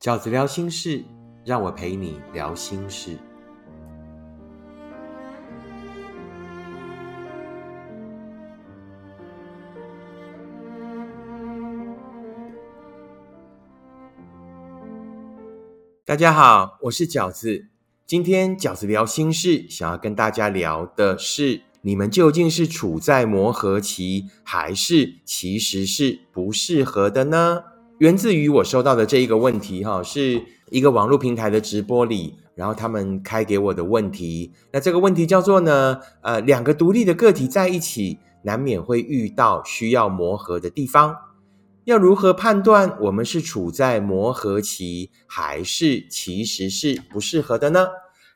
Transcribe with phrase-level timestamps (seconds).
[0.00, 1.04] 饺子聊心事，
[1.44, 3.18] 让我陪你聊心事。
[16.06, 17.66] 大家好，我是饺子。
[18.06, 27.64] 今天饺子聊心事，想要跟大家聊的是：你们究竟是处在磨合期，还是其实是不适合的呢？
[28.00, 34.50] 源自于我收到的这一个问题，哈，是一个网络平台的直播里，然后他们开给我的问题。
[34.72, 41.14] 那这个问题叫做呢，呃，两个独立的个体在一起，难免会遇到需要磨合的地方。
[41.84, 47.86] 要如何判断我们是处在磨合期，还是其实是不适合的呢？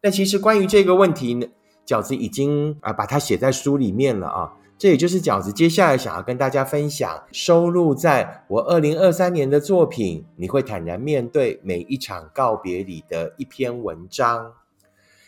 [0.00, 1.46] 那其实关于这个问题呢，
[1.86, 4.52] 饺子已经啊把它写在书里面了啊。
[4.80, 14.54] 这也就是饺子接下来想要跟大家分享，收录在我二零二三年的作品《你会坦然面对每一场告别》里的一篇文章。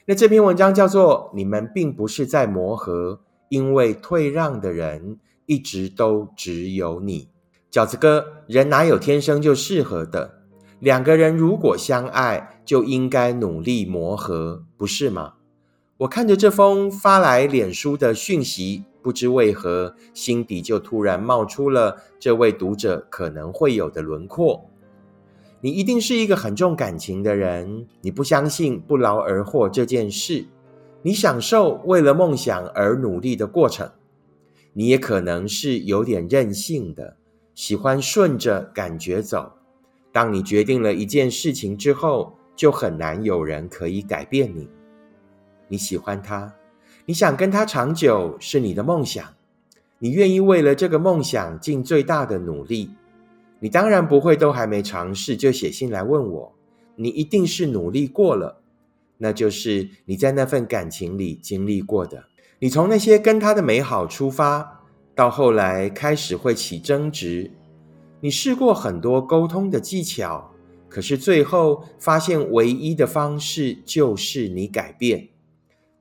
[0.07, 7.29] 那这篇文章叫做《你们并不是在磨合，因为退让的人一直都只有你》。
[7.71, 10.39] 饺子哥，人哪有天生就适合的？
[10.79, 15.35] 两个人如果相爱，就应该努力磨合，不是吗？
[15.99, 24.69] 我看着这封发来脸书的讯息，不知为何，心底就突然冒出了这位读者可能会有的轮廓。
[25.61, 30.47] 你一定是一个很重感情的人，你不相信不劳而获这件事，
[31.03, 33.91] 你享受为了梦想而努力的过程，
[34.73, 37.17] 你也可能是有点任性的。
[37.55, 39.53] 喜欢顺着感觉走。
[40.11, 44.69] 当你决定了一件事情之后，就很难有人可以改变你。
[45.69, 46.55] 你喜欢他，
[47.05, 49.25] 你想跟他长久，是你的梦想。
[49.99, 52.91] 你愿意为了这个梦想尽最大的努力。
[53.61, 56.53] 你当然不会都还没尝试就写信来问我。
[56.97, 58.61] 你一定是努力过了，
[59.19, 62.25] 那就是你在那份感情里经历过的。
[62.59, 64.81] 你从那些跟他的美好出发。
[65.15, 67.51] 到后来开始会起争执，
[68.21, 70.51] 你试过很多沟通的技巧，
[70.89, 75.29] 可是最后发现唯一的方式就是你改变。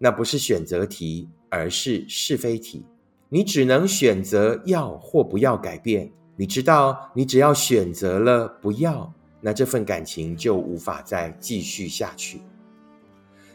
[0.03, 2.83] 那不是选择题，而是是非题。
[3.29, 6.11] 你只能选择要或不要改变。
[6.35, 12.41] 你知道，你只要选择了不要，那这份感情就无法再继续下去。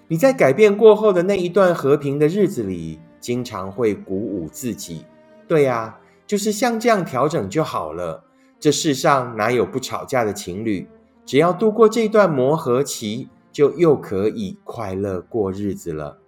[0.07, 5.05] 你在改变过后的那一段和平的日子里，经常会鼓舞自己。
[5.49, 8.23] 对呀，就是像这样调整就好了。
[8.61, 10.87] 这世上哪有不吵架的情侣？
[11.25, 16.19] 只要度过这段磨合期，就又可以快乐过日子了。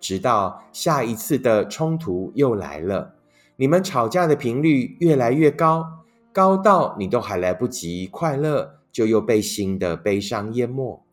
[0.00, 3.14] 直到下一次的冲突又来了，
[3.56, 5.86] 你们吵架的频率越来越高，
[6.32, 11.04] 高到你都还来不及快乐，就又被新的悲伤淹没。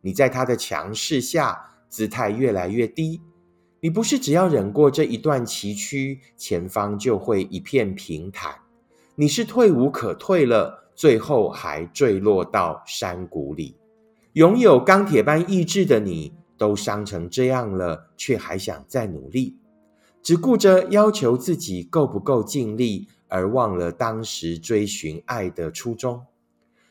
[0.00, 3.20] 你在他的强势下，姿态越来越低。
[3.80, 8.54] 你不是只要忍过这一段崎岖，前方就会一片平坦。
[9.16, 13.76] 你是退无可退了，最后还坠落到山谷里。
[14.34, 19.56] 拥有钢铁般意志的你，都伤成这样了，却还想再努力，
[20.20, 26.20] 只顾着要求自己够不够尽力，而忘了当时追寻爱的初衷。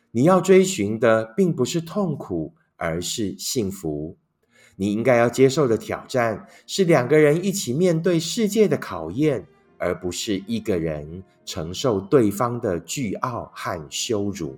[0.09, 4.17] 你要追寻的，并不是痛苦，而是幸福。
[4.75, 9.45] 你应该要接受的挑战是两个人一起面对世界的考验，
[9.77, 14.57] 而不是一个人承受对方的倨傲和羞辱。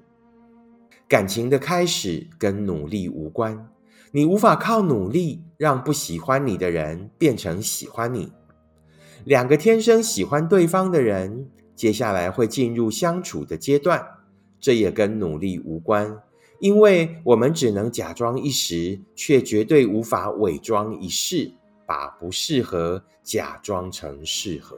[1.09, 3.67] 感情的开始跟努力无关，
[4.13, 8.31] 你无法靠努力让不喜欢你的人变成喜欢你。
[9.23, 14.05] 两个天生喜欢对方的人，接下来会进入相处的阶段，
[14.59, 16.17] 这也跟努力无关。
[16.59, 21.51] 因为我们只能假装一时，却绝对无法伪装一世，
[21.85, 24.77] 把不适合假装成适合。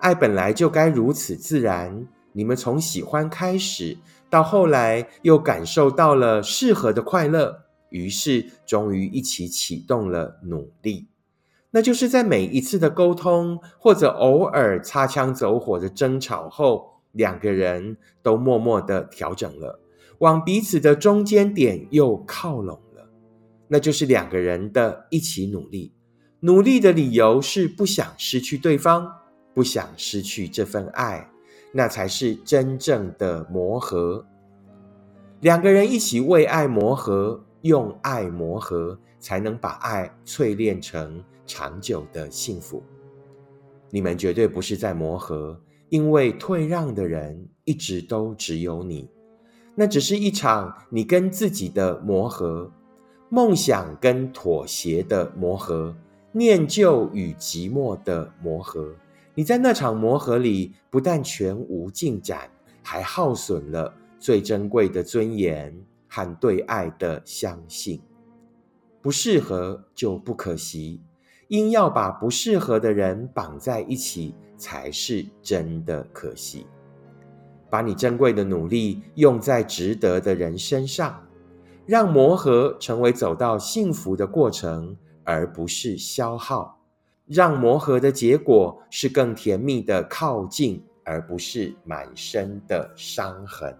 [0.00, 2.06] 爱本来就该如此自然。
[2.32, 3.96] 你们从喜欢开始，
[4.28, 7.62] 到后来又感受到了适合的快乐，
[7.96, 11.08] 于是终于一起启动了努力。
[11.70, 19.80] 那就是在每一次的沟通，或者偶尔擦枪走火的争吵后，两个人都默默的调整了。
[20.18, 23.06] 往彼此的中间点又靠拢了，
[23.68, 25.92] 那就是两个人的一起努力。
[26.40, 29.12] 努力的理由是不想失去对方，
[29.52, 31.28] 不想失去这份爱，
[31.72, 34.24] 那才是真正的磨合。
[35.40, 42.82] 两个人一起为爱磨合，用爱磨合，才能把爱淬炼成长久的幸福。
[43.90, 49.08] 你们绝对不是在磨合，因为退让的人一直都只有你。
[49.74, 52.72] 那只是一场你跟自己的磨合，
[53.28, 55.94] 梦想跟妥协的磨合，
[56.32, 58.94] 念旧与寂寞的磨合。
[59.34, 62.50] 你在那场磨合里，不但全无进展，
[62.82, 65.78] 还耗损了最珍贵的尊严
[66.16, 68.00] 和对爱的相信。
[69.02, 71.02] 不适合就不可惜，
[71.48, 76.66] 因要把不适合的人绑在一起，才是真的可惜。
[77.68, 81.22] 把你珍贵的努力用在值得的人身上，
[81.84, 86.78] 让磨合成为走到幸福的过程，而不是消耗；
[87.26, 93.76] 让磨合的结果是更甜蜜的靠近，而不是满身的伤痕。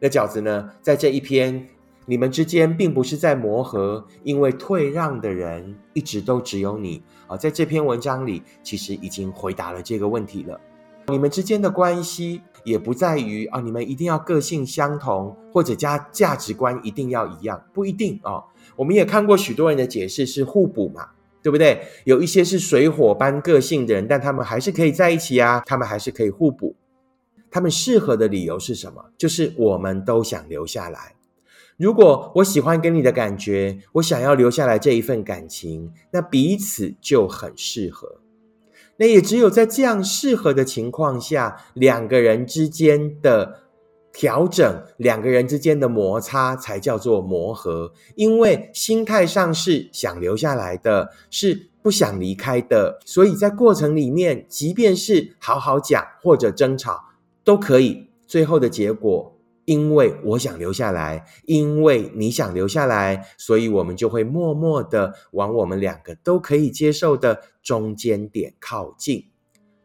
[0.00, 0.70] 那饺子呢？
[0.82, 1.68] 在这一篇。
[2.06, 7.36] 你们之间并不是在磨合，因为退让的人一直都只有你啊。
[7.36, 10.60] 在这篇文章里，其实已经回答了这个问题了。
[11.06, 18.42] 你们之间的关系也不在于啊，你们一定要个性相同，或者价价值观一定要一样，不一定啊。
[18.74, 21.10] 我们也看过许多人的解释是互补嘛，
[21.42, 21.80] 对不对？
[22.04, 26.74] 有一些是水火般个性的人，但他们还是可以在一起啊，他们还是可以互补。
[27.50, 29.04] 他们适合的理由是什么？
[29.18, 31.14] 就是我们都想留下来。
[31.76, 38.20] 如果我喜欢跟你的感觉，我想要留下来这一份感情，那彼此就很适合。
[38.98, 43.60] 那也只有在这样适合的情况下，两个人之间的
[44.12, 47.94] 调整，两个人之间的摩擦，才叫做磨合。
[48.14, 57.00] 因为心态上是想留下来的，是不想离开的，所以在过程里面，即便是好好讲或者争吵，
[57.44, 58.08] 都可以。
[58.26, 59.36] 最后的结果。
[59.66, 69.26] 因为我想留下来，因为你想留下来，所以我们就会默默的往我们两个都可以接受的中间点靠近，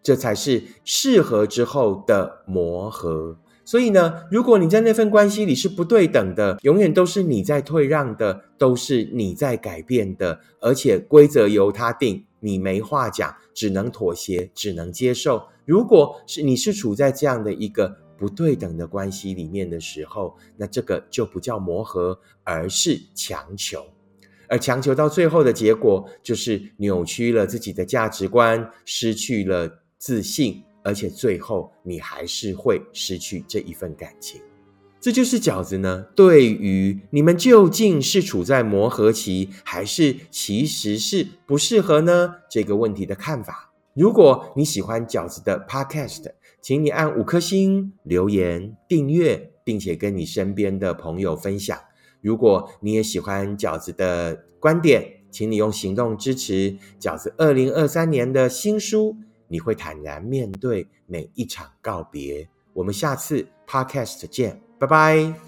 [0.02, 3.38] 这才是适合之后的磨合。
[3.64, 15.44] 所以呢，如果你在那份关系里是不对等的，永远都是你在退让的，都是你在改变的，而且规则由他定，你没话讲，只能妥协，只能接受。
[15.66, 17.98] 如果是你是处在这样的一个。
[18.18, 23.86] 不对等的关系里面的时候，那这个就不叫磨合，而是强求。
[24.48, 34.40] 而强求到最后的结果，就是扭曲了自己的价值观，失去了自信，而且最后你还是会失去这一份感情。
[35.02, 42.36] 这就是饺子呢，对于你们究竟是处在磨合期，还是其实是不适合呢？
[42.50, 43.74] 这个问题的看法。
[43.96, 46.26] 如果你喜欢饺子的 Podcast，
[46.62, 51.80] 请你按五颗星、留言、订阅，并且跟你身边的朋友分享。
[52.20, 59.16] 如果你也喜欢饺子的观点，请你用行动支持饺子二零二三年的新书。
[59.48, 62.50] 你会坦然面对每一场告别。
[62.74, 65.46] 我们下次 Podcast 见，拜拜。